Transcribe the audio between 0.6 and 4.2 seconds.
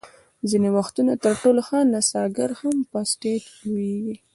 وختونه تر ټولو ښه نڅاګر هم په سټېج لویږي.